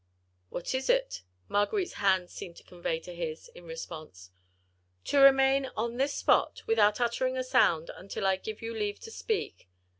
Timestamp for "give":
8.37-8.63